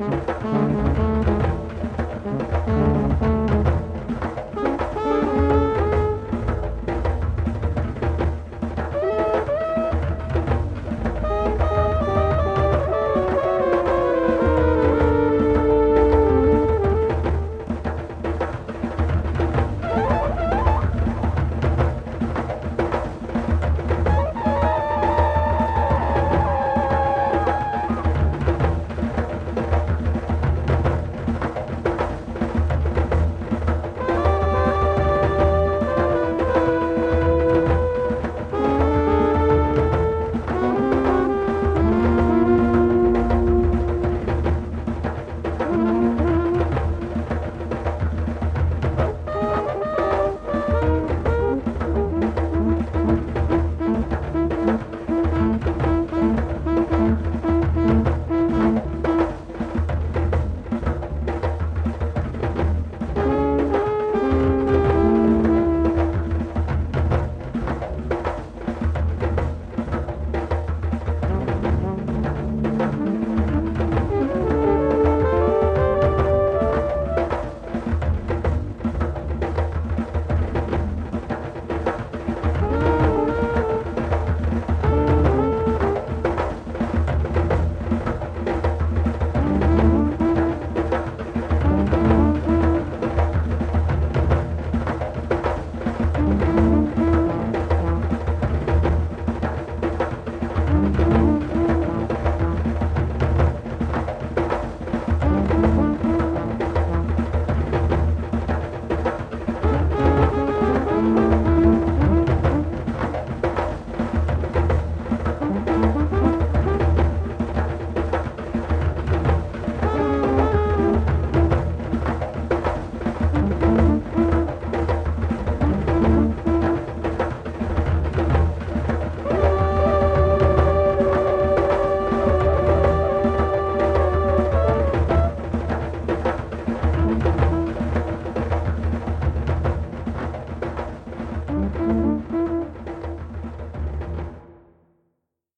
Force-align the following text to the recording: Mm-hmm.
Mm-hmm. 0.00 0.59